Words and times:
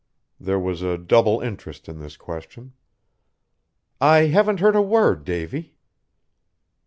There 0.39 0.57
was 0.57 0.81
a 0.81 0.97
double 0.97 1.41
interest 1.41 1.87
in 1.87 1.99
this 1.99 2.17
question. 2.17 2.73
"I 4.01 4.29
haven't 4.33 4.59
heard 4.59 4.75
a 4.75 4.81
word, 4.81 5.23
Davy." 5.23 5.75